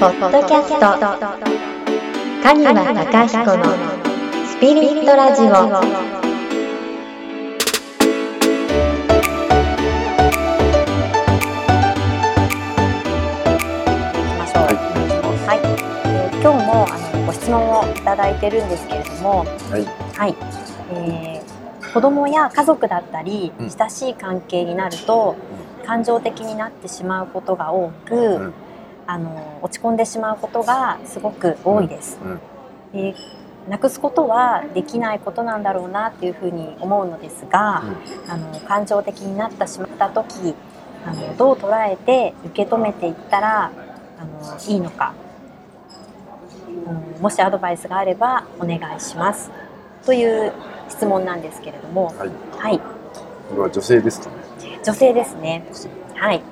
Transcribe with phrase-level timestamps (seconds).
[0.00, 0.80] ポッドキャスト。
[2.42, 3.64] カニワタヒコの
[4.46, 5.46] スピリットラジオ。
[16.40, 19.84] 今日もあのご質問をいただいてるんですけれども、はい、
[20.16, 20.34] はい。
[20.94, 23.70] えー、子供や家族だったり、うん。
[23.70, 25.36] 親しい関係になると、
[25.84, 28.54] 感情的になってしまうことが多く、うん
[29.10, 32.18] あの落ち込んでしまうことがすごく多いです。
[32.24, 32.40] うん
[32.92, 33.14] で
[33.68, 37.82] なくすことはできないことなんだろうなっていうふうに思うのですが、
[38.26, 40.54] あの感情的になってしまった時
[41.06, 43.70] あのどう捉えて受け止めていったらあ
[44.24, 45.12] のいいのか、
[46.86, 49.50] うんもしアドバイスがあればお願いします。
[50.06, 50.52] という
[50.88, 52.84] 質問なんですけれども、はい、はい、こ
[53.56, 54.36] れは女性ですかね？
[54.82, 55.64] 女性ですね。
[56.14, 56.42] はい、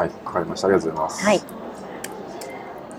[0.00, 0.68] はい、わかりました。
[0.68, 1.24] ありがとうございます。
[1.26, 1.40] はい。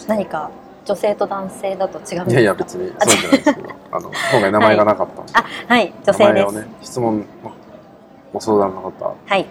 [0.08, 0.52] 何か
[0.86, 2.26] 女性と男性だと違うんですか？
[2.30, 5.32] いやいや、別にそうじゃないですけど、あの、今回名前がなかったんで。
[5.34, 6.56] あ、はい、女性です。
[6.56, 7.26] ね、質問の
[8.32, 9.48] ご相談の方、はい、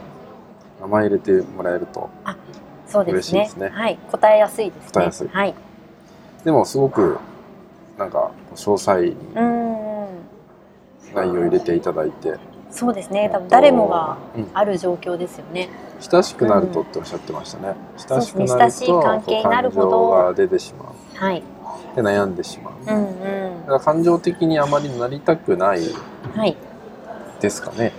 [0.80, 2.08] 名前入れてもらえると、
[2.86, 3.14] そうですね。
[3.14, 4.90] 嬉しいですねはい、答えやすいですね。
[4.92, 5.54] 答えやすいはい。
[6.44, 7.18] でもすごく、
[7.98, 9.16] なんか、詳細に。
[11.12, 12.36] 内容を入れていただいて、
[12.70, 13.28] そうですね。
[13.32, 15.68] 多分誰もがうんある状況ですよね。
[16.00, 17.74] 親しくなるとっておっしゃってましたね。
[18.08, 21.24] 親しくなると、親しい関係になるほどこう感情が出てしまう。
[21.24, 21.42] はい。
[21.94, 22.74] で、悩んでしまう。
[22.86, 23.10] うんう
[23.60, 25.92] だから感情的にあまりなりたくないん。
[26.36, 26.56] はい。
[27.40, 27.92] ですかね。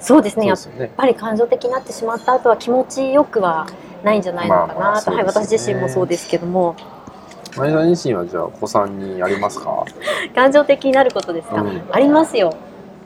[0.00, 0.46] そうですね。
[0.46, 0.58] やっ。
[0.96, 3.66] ぱり感情的になってしまった後は気持ちよくは
[4.04, 6.76] ないんじゃないのかなと、はい、私自身もそうですけども、
[7.56, 9.84] 前田自身はじゃあお子さんにありますか？
[10.34, 11.60] 感情的になることですか？
[11.62, 12.52] うんありますよ。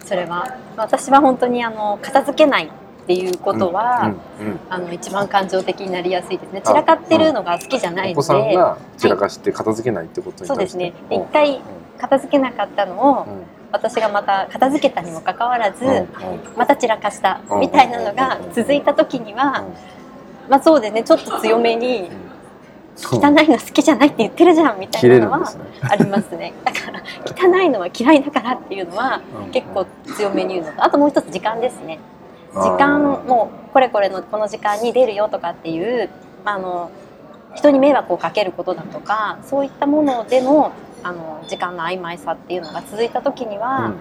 [0.05, 0.47] それは。
[0.77, 2.71] 私は本当にあの片付けない
[3.03, 6.63] っていうことは、うんうんあの一番感情的になりやすいですね。
[6.63, 10.93] 散らかってるのが好きじゃないのお子さんで、が散らかして片付けないってことに対して、そうですね。
[11.11, 11.61] でうん一回
[11.99, 16.07] 片付けなかったのをうん私がまた片付けたにもかかわらず、うんうん
[16.57, 19.65] また散らかしたうんみたいなのが続いた時には、
[20.49, 21.03] まあそうですね。
[21.03, 22.11] ちょっと強めに
[22.97, 25.53] 汚うんいの好きじゃないって言ってるじゃんみた切いなのは。
[25.83, 26.53] ありますね。
[26.65, 31.99] だから汚いのは嫌いだからっていうのはうん結構強めに言うのと、あともう一つ時間ですね。
[32.55, 36.11] 時間もうこれこれのこの時間に出るよとかっていう、
[36.45, 36.91] まあ、あの
[37.55, 43.95] 人に迷惑をかけることだとかそういったものでのあの時間の曖昧さっていうのが続いた時には、うん。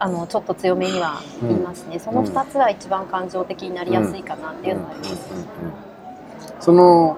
[0.00, 5.30] あのちょっと強めには言いますね、その2つは一番感情的になりやすいかなっていうのはあります。
[5.30, 5.48] うんうんうん
[6.60, 7.16] その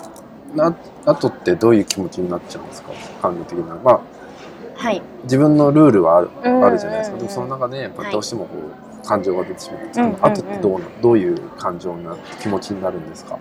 [0.54, 2.90] な後ってどういう気持ちになっちゃうんですか？
[3.22, 4.00] 感情的なまあ
[4.76, 6.64] はい、自分のルールはある,、うん。
[6.64, 7.14] あるじゃないですか。
[7.14, 8.12] うんでもその中でやっぱはい。
[8.12, 10.24] どうしてもこう感情が出てしまうんですけど、うんうんうん。
[10.24, 13.38] 後ってどうなどういう感情にな気持ちになるんですか？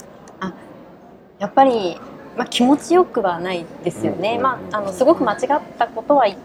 [1.37, 1.99] やっぱり、
[2.37, 6.37] まあ、気持ちよくはないですよね、うんまあ、あのすごく間違ったことは言っ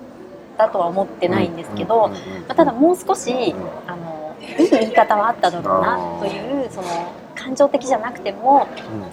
[0.58, 2.40] たとは思ってないんですけど、うんうんうんうん。
[2.42, 6.88] まあ、ただもう少しうんあのいい言い方はあっただろうなというその
[7.36, 8.66] 感情的じゃなくても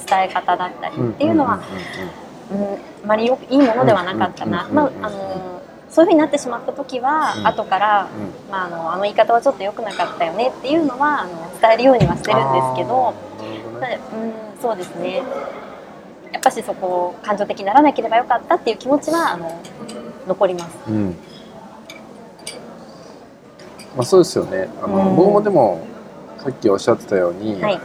[0.08, 1.60] 伝え方だったりっていうのは、
[2.52, 5.02] うん、あまりよくいいものではなかったな、うんうんうんうん。
[5.02, 5.57] まあ、あの
[5.98, 8.08] そういうふうになってしまった時は、うん後から、
[8.52, 13.16] まあ、あのあの言い方はちょっと良くなかったよねっていうのはあの伝えるようにはしてるんですけど。
[13.82, 15.24] ねうん、そうですね。
[16.32, 19.60] やっぱしそこ感情的にならなければよかったっていう気持ちはあの
[20.28, 20.78] 残ります。
[20.88, 21.16] うん
[23.96, 25.88] まあ、そうですよねあの、うん僕もでも
[26.38, 27.80] さっきおっしゃってたように、はい、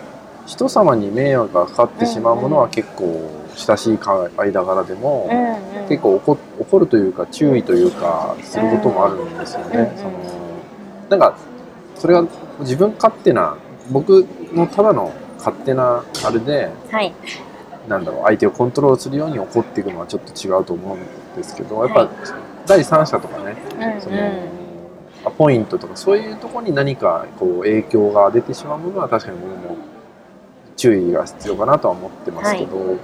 [0.44, 9.92] 人様に迷惑がかかってしまうものは結構親しい間柄でも、うんうん、結構怒怒るというか注意というかすることもあるんですよね。
[9.94, 10.10] うんその
[11.10, 11.36] なんか
[11.96, 12.26] それが
[12.60, 13.56] 自分勝手な
[13.90, 17.12] 僕のただの勝手なあれではい、
[17.88, 22.08] なんだろう相手をコントロールするように怒っていくのはちょっと違うと思うんですけどやっぱ、はい。
[22.66, 23.56] 第三者とかね
[23.94, 24.16] うんその、
[25.24, 29.76] アポイントとかそういうところに何かこう影響が出てしまうものは確かに僕も
[30.76, 33.00] 注意が必要かなとは思ってますけど、うん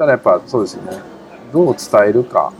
[0.00, 0.98] ただやっぱそうですよね。
[1.52, 2.54] どう伝えるか、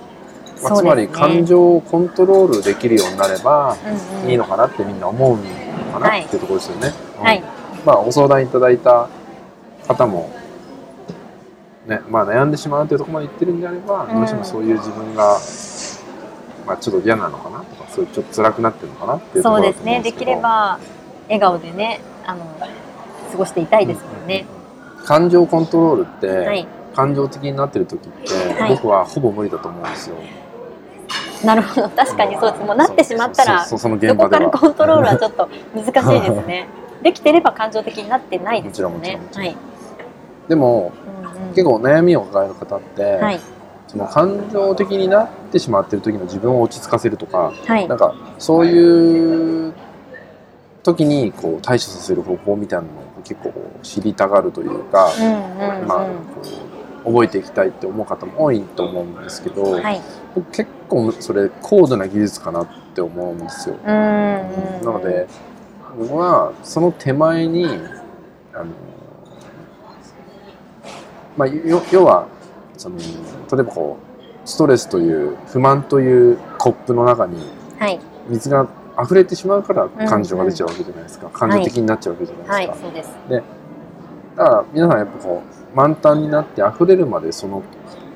[0.62, 4.31] まあつまり感情をコントロールできるようになればうんうん。
[4.31, 5.42] いいのかなってみんな思うの
[5.90, 6.92] かなはいっていうところですよね。
[7.19, 7.42] うんはい、
[7.87, 9.08] まあ、ご相談いただいた
[9.88, 10.28] 方も、
[11.87, 14.14] ねまあ、悩んでしまうというところまで言ってるんであれば、うん。
[14.16, 15.38] どうしてもそういう自分が、
[16.66, 20.02] まあ、ちょっと嫌なのかなとかそういうちょっと辛くなってるのかなっていうところだそうですね。
[20.02, 20.78] できれば
[21.22, 22.44] 笑顔でね、あの
[23.32, 24.44] 過ごしていたいですもんね。
[25.06, 28.70] 感情コントロールって、はい、感情的になってる時って、はい。
[28.70, 30.16] 僕はほぼ無理だと思うんですよ。
[31.44, 32.64] なるほど、確かにそうです。
[32.64, 36.69] もうなってしまったら、そこからコントロールはちょっと難しいですね。
[37.02, 39.20] できてれば感情的になってないですよね。
[39.34, 39.56] はい。
[40.48, 40.92] でも
[41.25, 41.54] うんうん。
[41.54, 43.40] 結構悩みを抱える方って、はい。
[43.88, 47.88] その感情的になってしまってる時の自分を落ち着かせるとかはい。
[47.88, 49.72] なんかそういう
[50.82, 53.52] 時にこう対処させる方法みたいなのを結構
[53.82, 55.88] 知りたがるというか、うんうんうん。
[55.88, 60.00] まあ、こう覚えていきたいって思う方も多いと思うんですけど、はい。
[60.35, 63.76] 僕結構それ高度な技術かなって思うんですよ。
[63.85, 64.43] な
[64.82, 65.26] ので
[65.99, 67.67] 僕はその手前に
[68.55, 68.67] あの、
[71.37, 72.29] まあ、よ要は
[72.76, 73.03] その例
[73.61, 73.99] えばこ
[74.44, 77.37] うストレスという不満というコップの中に
[77.79, 78.00] はい。
[78.29, 78.69] 水が
[79.03, 82.64] 溢れてしまうから感情が出ちゃうわけじゃないですか、感情的になっちゃうわけじゃなはい。
[82.64, 82.82] いです。
[82.82, 83.11] か、です
[84.37, 85.43] だから皆さんやっぱこ
[85.73, 87.62] う満タンになって溢れるまでその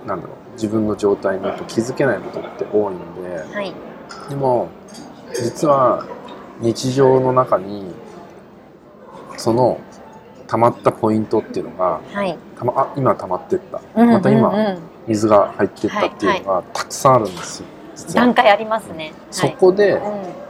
[0.07, 3.55] なんだろう自分の状態にやっぱ気づけないことって多いので。
[3.55, 3.75] はい。
[4.29, 4.69] でも
[5.35, 6.07] 実は
[6.61, 7.93] 日常の中に
[9.37, 9.81] その
[10.47, 12.39] 溜まったポイントっていうのがはい。
[12.57, 13.81] たまあ今溜まってった。
[13.97, 14.57] うんまた今うん。
[14.57, 17.67] うん水が入ってったっていうのがたくさんあるんですよ。
[17.95, 18.25] 実は。
[18.25, 19.13] 段階ありますね。
[19.31, 20.45] そこではい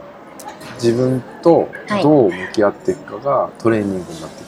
[0.75, 2.03] 自分とはい。
[2.03, 4.44] どう向き合っていくかがトレーニングになって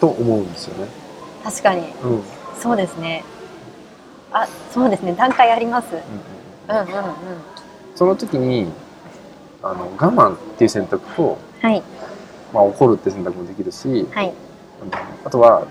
[0.00, 0.84] と思うんですよね。
[1.00, 1.06] うん
[1.46, 1.82] 確かに。
[2.02, 2.22] うん。
[2.60, 3.22] そうですね。
[4.32, 5.14] あそうですね。
[5.14, 5.86] 段階あります。
[6.68, 6.86] うんうんうん。
[7.94, 8.66] その時に
[9.62, 11.80] あの我慢っていう選択と、はい。
[12.52, 14.32] まあ、怒るって選択もできるしはい。
[15.24, 15.66] あとは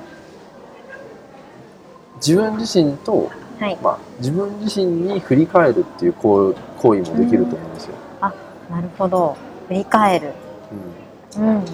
[2.15, 3.29] 自分自身と、
[3.59, 3.77] はい。
[3.83, 7.95] まあ、自分自身に振り返るっていう行為行為もできると思うんですよ。
[8.69, 9.35] なるほど。
[9.67, 10.31] 振り返る。
[11.35, 11.43] うん。
[11.43, 11.65] うんうん。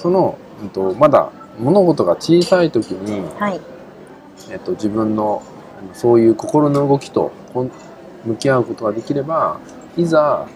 [0.00, 3.60] その、うん、とまだ物事が小さい時に、はい。
[4.50, 5.42] えっと、自分の
[5.92, 7.32] そういう心の動きと
[8.24, 9.58] 向き合うことができれば
[9.96, 10.46] いざ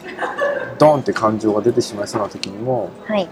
[0.79, 3.29] ドンって感情が出てしまいそうな時にもはい。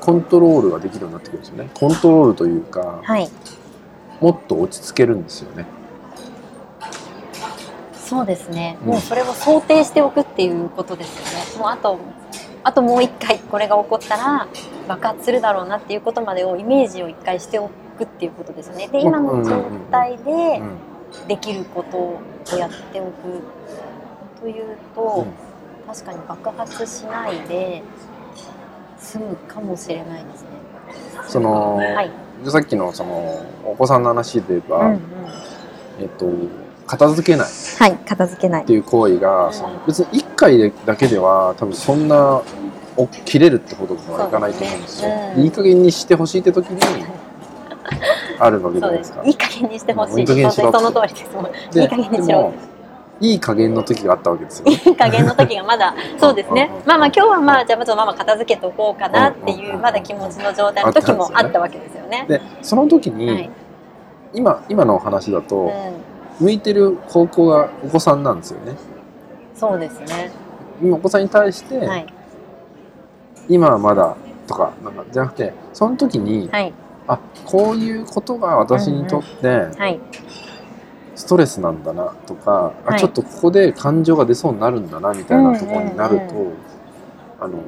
[0.00, 1.70] コントロールができるようになってくるんですよね。
[1.72, 3.28] コントロールというかはい。
[4.20, 5.66] もっと落ち着けるんですよね。
[7.94, 8.88] そうですね、うん。
[8.88, 11.62] もうそれを想定しておくっていうことですよね。
[11.62, 11.98] もうあと
[12.62, 14.46] あともう一回これが起こったら
[14.88, 20.94] 爆発するだろうなっていうことまでをイメージを一回しておくっていうことですよねで今の状態でうん
[21.28, 23.42] できることをやっておく
[24.40, 25.26] というと、
[25.86, 27.82] 確かに爆発しないで
[28.98, 30.48] 済むかもしれないですね。
[31.28, 32.10] その、はい、
[32.46, 35.00] さっきのそのお子さんの話で言えば、うんうん、
[36.00, 36.26] えっと、
[36.86, 37.48] 片付けない。
[37.78, 38.64] はい片付けない。
[38.64, 42.44] っていう行為が、うんその別に1回でだけでは多分そんなお
[43.24, 45.08] 切れるってほどにはいかないと思うんですよ。
[45.08, 45.34] ね。
[45.36, 45.44] うん。
[45.44, 46.80] いい加減にしてほしいって時に
[48.38, 49.24] あるわけじゃないですか。
[49.24, 50.20] いい加減にしてほしい。
[50.20, 50.72] いい加減にしろ。
[50.72, 51.20] その通りで
[51.72, 51.80] す。
[51.80, 52.52] いい加減にしろ。
[53.20, 54.66] いい加減の時があったわけですよ。
[54.70, 56.70] いい加減の時がまだ そうですね。
[56.84, 62.26] まあまあ今日はまあじゃあちょっとママ片付けとこうかなっていうまだ気持ちの状態の時もあったわけですよね。
[62.28, 63.50] でその時に、はい。
[64.32, 65.72] 今今のお話だと、
[66.40, 68.72] うん、向いてる方向がお子さんなんですよね。
[69.54, 70.30] そうですね。
[70.82, 72.06] 今お子さんに対して、はい
[73.48, 76.72] 今はまだとかなんかじゃなくてその時に、はい。
[77.06, 80.00] あこういうことが私にとってはい。
[81.14, 82.74] ストレスなんだなとか、はい。
[82.86, 86.52] あちょっとここで感情が出そうになるんだなみたいなところになると、うん
[87.40, 87.58] あの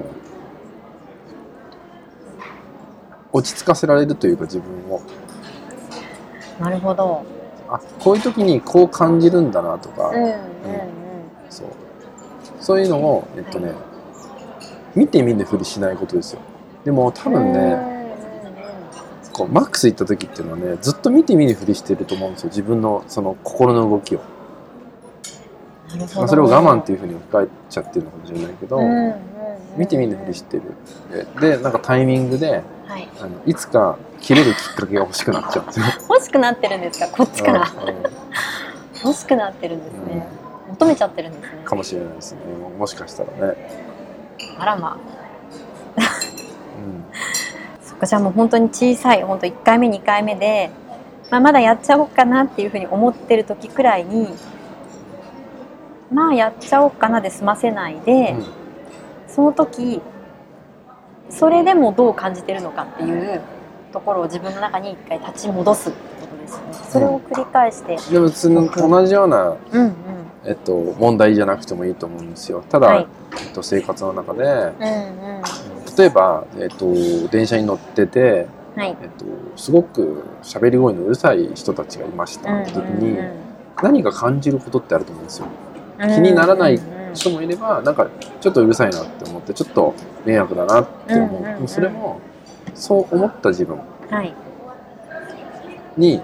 [3.33, 5.03] 落ち着かせられるというか自分を。
[6.59, 7.25] なるほど。
[7.69, 10.31] あこういう時にこう感じるんだなとか、うんうん。
[10.31, 10.35] うん。
[11.51, 11.67] そう。
[12.61, 13.96] そういうのをえっとね、はい
[14.97, 16.41] 見て見ぬふりしないことですよ。
[16.85, 17.65] でも多分ね、うん。
[17.65, 17.97] うんうん
[19.33, 22.49] こうマックス行った時っていうのはねずっと見て見ぬふりしてると思うんですよ。
[22.49, 24.21] 自分のその心の動きを、
[25.91, 29.17] なるほどまあ、それを我慢っていうふうに置き換えちゃってるのかもしれないけど、うんうんうん。
[29.77, 30.63] 見て見ぬふりしてる。
[31.39, 33.07] ででなんかタイミングではい。
[33.21, 35.87] あのいつか切れるきっかけが欲しくなっちゃうんですよ。
[36.09, 37.09] 欲しくなってるんですか？
[37.09, 37.71] こっちから。
[37.71, 38.03] うんうん。
[39.05, 40.27] 欲しくなってるんですね。
[40.71, 41.63] 求めちゃってるんですね。
[41.63, 42.41] かもしれないですね。
[42.79, 43.57] もしかしたらね、
[44.59, 44.97] あらまあ。
[44.97, 47.05] うん。
[47.83, 50.71] そっかじゃあもう本当に小さい本当1回目2回目で、
[51.31, 54.35] まあ、まだやっちゃおうかなっていうふうに思ってる時くらいに
[56.11, 58.47] まあやっちゃおうかなで済ませないで、うん。
[59.29, 60.01] その時
[61.29, 63.41] それでもどう感じてるのかっていう
[63.93, 66.75] ところを自分の中に一回立ち戻すってことですよね。
[66.91, 69.95] それを繰り返して、でも別に同じような、うん、うん
[70.47, 72.63] えっと、問題じゃなくてもいいと思うんですよ。
[72.69, 73.07] ただ、はい。
[73.47, 75.43] えっと、生活の中でうんうん。
[75.99, 76.93] 例えば、えっと、
[77.29, 78.97] 電車に乗ってて、はい。
[79.03, 79.25] えっと、
[79.57, 83.19] すごく喋り声のうるさい人たちがいましたって時に、
[83.83, 85.47] 何か感じることってあると思うんですよ。
[85.99, 86.81] 気気にならない
[87.15, 88.09] 人もいればなんか
[88.41, 92.21] ちょっとうるさいなって思ってちょっと迷惑だなって思う,、うんうんうんそれも
[92.75, 93.79] そう思った自分
[94.11, 94.35] はい。
[95.97, 96.21] に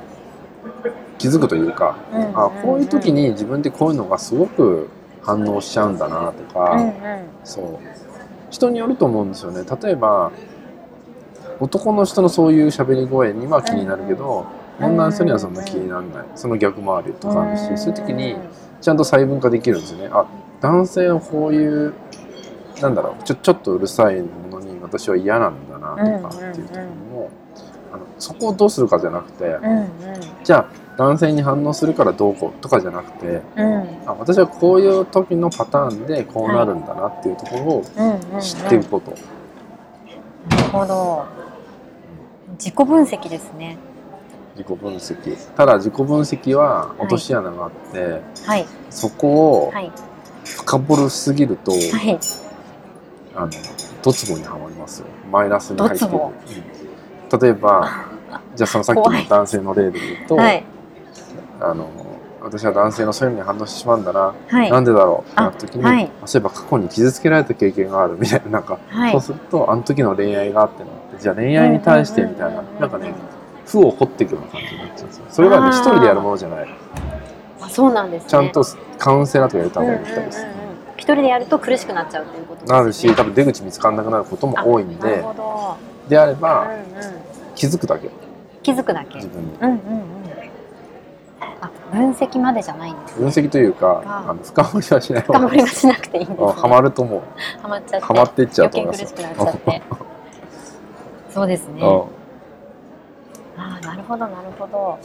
[1.22, 4.88] 気づくというか、うんあこういう時に自分ってこういうのがすごく
[5.22, 6.94] 反応しちゃうんだなとか、うんうん。
[7.44, 7.78] そう。
[8.50, 9.62] 人によると思うんですよね。
[9.80, 10.32] 例えば
[11.60, 16.24] 男の人のそういう喋り声には気になるけど、うん女の人にはそんな気にならない。
[16.34, 18.34] その逆もあるとかあるし、うんそういう時に
[18.80, 20.08] ちゃんと細分化できるんですよね。
[20.10, 20.26] あ
[20.60, 21.94] 男性はこういう
[22.80, 24.16] なんだろうちょちょっとうるさい
[24.50, 27.30] のに私は嫌なんだなとかっていう時にも、
[27.92, 29.88] あのそこをどうするかじゃなくて、うんうん。
[30.42, 33.78] じゃあ男性に反応するからどうこうとかじゃなくてうん。
[34.06, 37.62] あ私はこういう時のパターンでこうなるんだなっていうところ
[38.38, 41.24] を知っていくこと、なるほど。
[42.52, 43.76] 自己分析ですね。
[44.56, 45.36] 自己分析。
[45.56, 48.66] ただ自己分析は落とし穴があって、はい。
[48.90, 49.90] そこをはい。
[50.44, 52.18] 深掘るすぎると、はい。
[53.34, 53.50] あの
[54.02, 55.06] ドツボにはまりますよ。
[55.30, 57.40] マイナスに入ってる、うん。
[57.40, 58.06] 例えば
[58.54, 60.64] じゃあそのさっきの男性の例で言うと、はい
[61.62, 61.88] あの
[62.40, 64.70] 私は男性のそういうのに反応してしまうんだな、はい。
[64.70, 65.30] なんでだろう？
[65.30, 66.10] ってなった時に、あはい。
[66.22, 68.16] あそういえば過去に傷つけられた経験がある。
[68.18, 69.12] みたいな なんか、はい。
[69.12, 73.12] そうするとあの時の恋愛があってなってじゃあ恋愛に対してみたいな、なんかね
[73.66, 75.24] 負を掘っていくような感じになっちゃうんですよ。
[75.30, 76.68] それはね一人でやるものじゃない。
[77.60, 78.28] あそうなんですね。
[78.28, 78.64] ちゃんと
[78.98, 80.12] カウンセラーとかやるたうん方うんうんうん。
[80.96, 82.78] 一人でやると苦しくなっちゃうっていうことですね。
[82.78, 85.76] なるし多分出口見つからなくなることも多いんなるでほど。
[86.08, 86.68] であれうんばうん。
[87.54, 88.10] 気づくだけ。
[88.62, 89.16] 気づくだけ。
[89.16, 89.50] 自分に。
[89.60, 89.78] うんうんうん。
[89.78, 90.21] あ
[91.92, 93.18] 分析までじゃないんです。
[93.18, 97.22] 分析というかああの深掘りはしない方深が掘りはしなくていいんです、ね、うんハマると思う。
[97.60, 98.06] ハマっちゃって。
[98.06, 99.14] ハマっていっちゃうと思います。
[101.30, 101.82] そうですね。
[101.82, 101.88] うん
[103.54, 104.98] ああなるほどなるほど。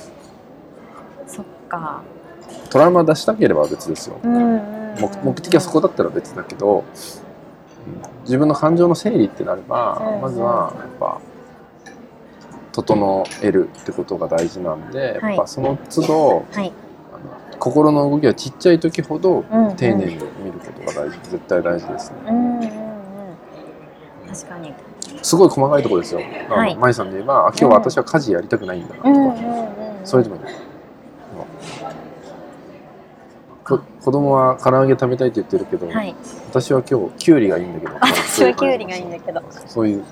[1.28, 2.02] そっか。
[2.70, 4.18] トラウマ出したければ別ですよ。
[4.24, 4.32] 目
[5.24, 6.84] 目的はそこだったら別だけど、うん
[8.24, 11.22] 自分の感情の整理ってなれば、まずはやっぱ
[12.78, 15.36] 整えるってことが大事なんで、はい。
[15.36, 16.72] やっぱその都度はい。
[17.12, 19.44] あの心の動きはちっちゃい時ほど
[19.78, 22.18] 丁寧に見ることが大事絶対大事ですね。
[22.28, 22.70] うんうんうん。
[24.28, 24.74] 確かに。
[25.24, 26.76] すごい細かいところですよ、はい。
[26.76, 30.42] 舞さんで言えばあ今日は私は家事やりたくないんだなとか、うんそれでもいい
[33.66, 36.16] こ子供は唐揚げ食べたいって言ってるけど、はい。
[36.50, 37.94] 私は今日キュウリがいいんだけど。
[37.96, 39.42] 私はキュウリがいいんだけど。
[39.66, 40.04] そういう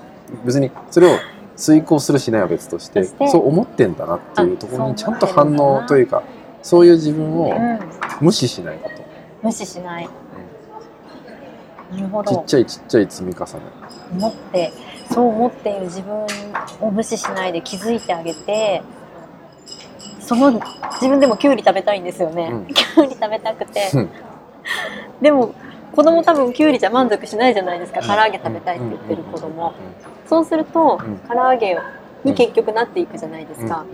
[0.44, 1.18] 別にそれを
[1.56, 6.22] 遂行するしないは別としてそう思ってんだなっていうところあにちゃんと反応というか
[6.62, 7.78] そういう自分をうん。
[8.20, 9.04] 無視しないこと、
[9.42, 10.08] 無視しない。
[11.92, 13.48] なるほちっどちゃいちっちゃい積み重ね。
[14.12, 14.72] 思って
[15.12, 16.14] そう思っている自分
[16.80, 18.82] を無視しないで気づいてあげて
[20.20, 20.60] その
[20.92, 22.66] 自分でもキュウリ食べたいんですよね、うん。
[22.74, 24.10] キュウリ食べたくて、うん。
[25.20, 25.54] でも
[25.96, 29.72] 子供多分キュウリじゃ満足しないじゃないですか、唐揚げ食べたいって言ってる子供、
[30.28, 31.18] そうすると、うん。
[31.26, 31.76] 唐揚げ
[32.22, 33.84] に結局なっていくじゃないですか、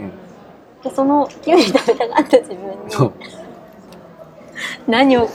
[0.82, 3.12] でそのキュウリ食べたかった自分に
[4.88, 5.28] 何を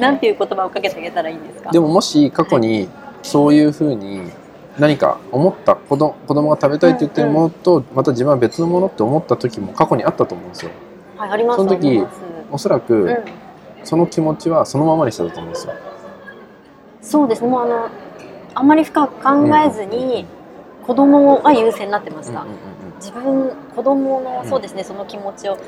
[0.00, 1.70] なんていう言葉をかけてあげたらいいんですか？
[1.70, 2.88] でももし過去に
[3.22, 4.32] そういうふうに
[4.78, 10.72] 何か思った子供子供が食べたいって言ってるものとまた自分は別のものって思った時も過去にあったと思うんですよ。
[11.16, 12.04] はい、ありますその時
[12.50, 12.82] おそらうん。
[12.82, 13.22] く
[13.84, 15.74] その気持ちはそのままにしたと思うんですよ。
[17.00, 17.48] そうですね。
[17.48, 17.88] もうあの
[18.54, 20.26] あんまり深く考えずに
[20.86, 22.54] 子供が優先になってました、うんうん
[23.02, 25.58] 自分子供のうんそうですねその気持ちを。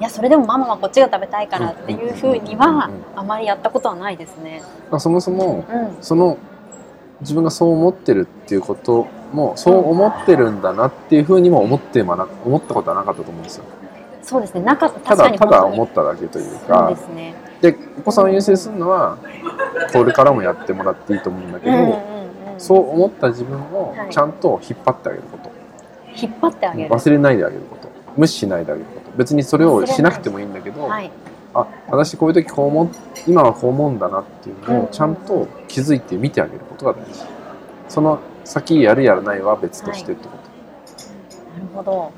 [0.00, 4.62] いやそれでもママはこっちが食べたいからっていうふうにはあまりやったことはないですね。
[4.90, 5.96] うんそもそもうん。
[6.00, 6.38] その
[7.20, 13.64] 自分がそう思ってるっていうこともそう思ってるんだなっていうふうにも思ってもな思ったことはなかったと思うんですよ
[14.22, 14.60] そうですね。
[14.60, 17.34] なかた確かだただ思っただけというそうかですね。
[17.60, 19.18] でお子さんを優先するのは
[19.92, 22.20] これからもやってもらっていいと思うんだけど、うんうんうん
[22.60, 24.10] そう思った自分をはい。
[24.12, 25.50] ちゃんと引っ張ってあげること、
[26.14, 26.90] 引っ張ってあげる。
[26.90, 27.88] 忘れないであげること。
[28.18, 29.16] 無視しないであげること。
[29.16, 31.10] 別にそれをしなくてもいいんだけど、はい。
[31.54, 32.88] あ私こういう時こう思っ
[33.26, 37.24] 今はこう思うんだなっていうのうんをちゃんと気づいて見てあげることが大事。
[37.88, 42.12] その先やるやらないは別としてってこと、なるほど。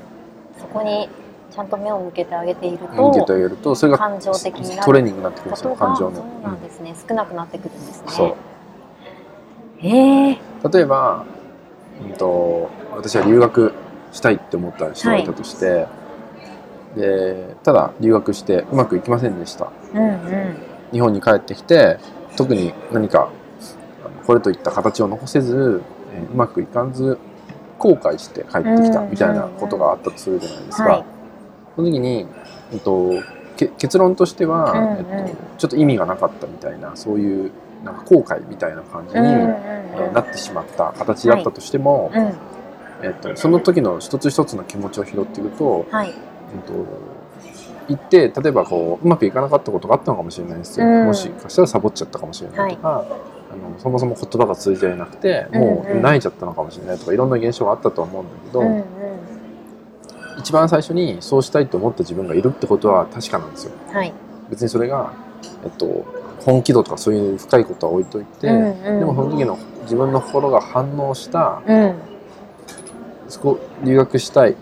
[0.59, 1.07] そこに
[1.53, 6.95] ちゃんと目を向けてあげている向けてとあげるとそれが感情的にトレーニングになってくるんですよ感情の、なんですね。
[7.07, 8.05] 少なくなってくるんですね。
[8.07, 8.35] うんそう。
[9.77, 10.39] へえ
[10.73, 11.25] 例えば、
[12.03, 13.73] うん、と私は留学
[14.11, 15.85] したいって思った人がいたとして、
[16.95, 19.71] でただ留学してうまくいきませんでした。
[19.93, 20.55] うんうん。
[20.91, 21.99] 日本に帰ってきて
[22.35, 23.29] 特に何か
[24.25, 25.83] これといった形を残せず、
[26.15, 27.17] えーうまくいかず
[27.79, 31.12] 後悔して帰ってきたうんみたいなことがあったとするじゃないですか、はい
[31.75, 32.27] その時に、
[32.71, 33.11] えっと、
[33.57, 34.97] け結論としては、うんうん。
[34.97, 37.51] えっと、ちょっと意味がなかったみたいなそういう
[37.83, 42.33] なんか後悔みたいな感じに、えーなってしまった形だったとしても、うん。
[43.03, 46.09] えっと、その時の一つ一つの気持ちを拾っていくと、はい。
[46.09, 46.15] えっ
[46.63, 46.73] と、
[47.89, 51.05] 行って例えばこううまくいかなかったことがあったのかもしれないですよ、うん。
[51.05, 53.05] もしかしたらサボっちゃったかもしれないとか、
[53.51, 58.83] あのそもそも言葉が通じ合えなくてもう泣いちゃったのかもしれないとかいろんな現象があったとは思うんだけど、うんうん
[60.43, 63.71] 一番最初にそうしたいと思った自分がいるってことは確かなんですよ。
[63.93, 64.11] はい。
[64.49, 65.13] 別にそれが、
[65.63, 66.05] えっと、
[66.41, 71.95] 本気度とかそういう深いことは置いといて、うんうんでもその時の自分の心が反応したうん。
[73.29, 74.55] そこ留学したいっ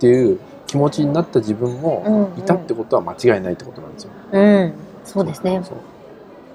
[0.00, 2.40] ていう気持ちになった自分もうんうん。
[2.40, 4.10] いたってことは間違いないってことなんですよ。
[4.32, 4.74] うん。
[5.04, 5.62] そうですね。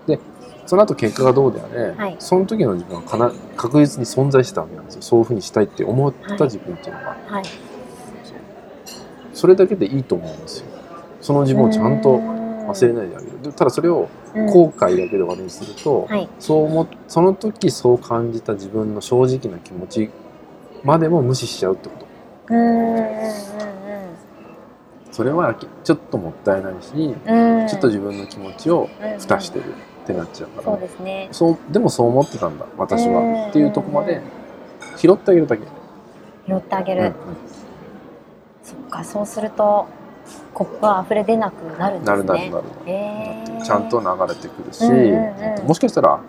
[0.07, 0.19] で
[0.65, 2.15] その後結果がどうであれ、はい。
[2.19, 5.01] その時の自分はかな確実に存在してたわけなんですよ。
[5.01, 7.43] そういうふうにしたいって思った自分っていうのが、はい
[9.41, 10.67] それだけでいいと思うんですよ。
[11.19, 13.41] その自分をちゃんと忘れないであげる。
[13.41, 16.29] でただそれを後悔だけで終わりにすると、はい。
[16.37, 20.11] そう思っその時そう感じた自分の正直な気持ち
[20.83, 22.05] までも無視しちゃうってこと。
[22.53, 23.03] うんうんうん
[25.11, 27.61] それはちょっともったいないし、うん。
[27.61, 29.63] うんちょっと自分の気持ちをうん蓋してる
[30.03, 31.29] ってなっちゃうから、そうですね。
[31.31, 34.21] そうでもそう思ってたんだ私うんはっていうとこまで
[34.97, 35.63] 拾ってあげるだけ、
[36.47, 37.01] 拾ってあげる。
[37.01, 37.50] うんそっ
[38.91, 39.87] かそうすると
[40.53, 42.17] コップは溢れ出なくなるんですね。
[42.17, 43.63] なるなるなる、へー。
[43.63, 45.67] ちゃんと流れてくるし、うんうんうん。
[45.67, 46.19] もしかしたら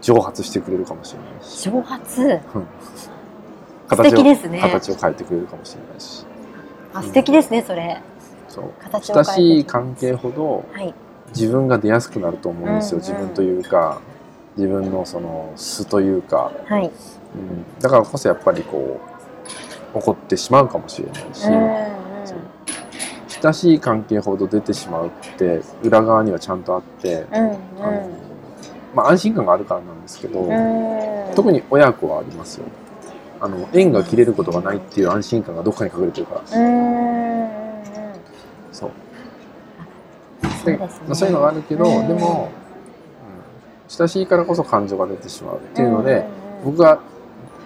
[0.00, 1.64] 蒸発してくれるかもしれないし。
[1.64, 2.22] 蒸発？
[2.22, 2.40] 素
[3.88, 4.60] 形を敵ですね。
[4.60, 6.24] 形を変えてくれるかもしれないし。
[6.94, 8.00] あ素敵ですねそれ。
[8.48, 8.70] そう。
[8.78, 9.30] 形を変えて。
[9.30, 10.94] 親しい関係ほどはい。
[11.30, 13.08] 自分が出やすくなると思うんですよ、うんうん。
[13.08, 14.00] 自分というか。
[14.56, 16.86] 自分のその素というか、はい。
[16.86, 19.09] うん、だからこそやっぱりこう
[19.94, 21.46] 怒ってしまうかもしれないし、
[23.42, 27.56] 親しい関係ほど出てしまうって裏側にはちゃんとあって、うんうん。
[27.82, 28.08] あの
[28.94, 31.34] まあ、安心感があるからなんですけど、うん。
[31.34, 32.66] 特に親子はありますよ
[33.40, 36.40] あの縁が切れることがないっていう安心感がどっかに隠れてるから。
[36.40, 37.50] うん
[38.72, 38.90] そう。
[40.64, 40.88] そうね。
[41.14, 42.08] そういうのがあるけど、うん。
[42.08, 42.60] でも、うん
[43.90, 46.24] 親しいからこそ感情が出てしまうっていうので、
[46.64, 47.00] 僕が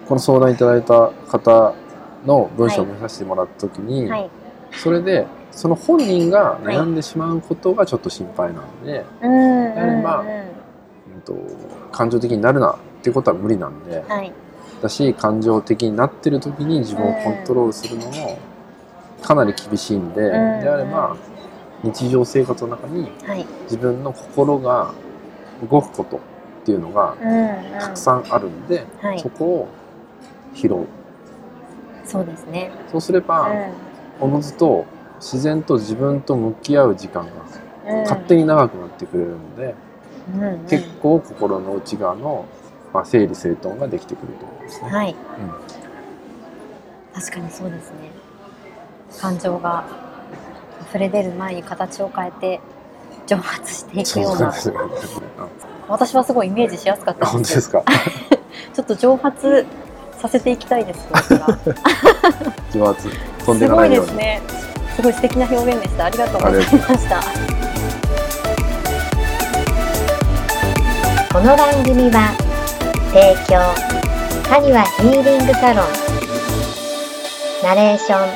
[0.09, 1.75] この相談いただいた方
[2.25, 4.31] の文章を見させてもらった時に、はい。
[4.73, 10.29] それでその本人が悩んでしまうことがちょっと心配なんで、はりまあうん。
[10.29, 10.31] う
[11.19, 11.35] んと
[11.93, 14.33] 感情的になるなっていうことは無理なんではい。
[14.83, 18.39] だし感情的になってる時に自分をコントロールするのも
[19.23, 20.61] かなり厳しいんで、うん。
[20.61, 21.17] であれば
[21.83, 23.47] 日常生活の中にはい。
[23.65, 24.93] 自分の心が
[25.71, 26.21] 動くことっ
[26.65, 27.79] ていうのがうん。
[27.79, 29.21] たくさんあるんで、はい。
[29.21, 29.69] そこを
[30.55, 30.87] 拾う
[32.05, 32.71] そうですね。
[32.91, 33.49] そうすれば、
[34.21, 34.85] おのずと
[35.21, 37.31] 自然と自分と向き合う時間が
[37.93, 38.03] うん。
[38.03, 39.75] 勝手に長くなってくれるので、
[40.35, 40.59] うんうん。
[40.69, 42.45] 結構心の内側の、
[42.93, 44.91] まあ、整理整頓ができてくると思うんですね。
[44.91, 45.15] はい。
[47.15, 47.97] 確かにそうですね。
[49.21, 49.85] 感情が
[50.89, 52.61] 溢れ出る前に形を変えて
[53.27, 54.53] 蒸発していくような。
[54.53, 55.23] そうなんですよ。
[55.89, 57.83] 私はすごいイメージしやすかっあたで本当ですすか？
[58.75, 59.67] ちょっと蒸発
[60.25, 61.59] させていきたいですこれから
[62.73, 63.09] 蒸発
[63.45, 64.07] 飛んでいすごかないいように。
[64.07, 64.41] ですね
[64.97, 67.21] すごい素敵な表現でしたありがとうございました
[71.31, 72.33] この番組は
[73.13, 75.87] 提供カニワヒーリングサロン
[77.63, 78.29] ナレーション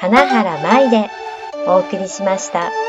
[0.00, 1.10] 金原舞で
[1.66, 2.83] お送りしました。